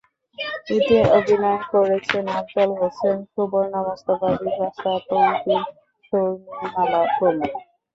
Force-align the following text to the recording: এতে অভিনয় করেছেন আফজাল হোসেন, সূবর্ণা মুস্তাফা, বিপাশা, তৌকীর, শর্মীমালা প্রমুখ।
এতে 0.75 0.97
অভিনয় 1.17 1.61
করেছেন 1.73 2.23
আফজাল 2.39 2.69
হোসেন, 2.79 3.17
সূবর্ণা 3.31 3.79
মুস্তাফা, 3.87 4.29
বিপাশা, 4.39 4.91
তৌকীর, 5.09 5.61
শর্মীমালা 6.07 7.01
প্রমুখ। 7.15 7.53